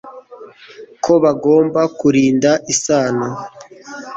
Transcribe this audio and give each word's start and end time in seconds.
ko 1.03 1.13
bagomba 1.23 1.81
kurinda 1.99 2.51
isano 2.73 3.27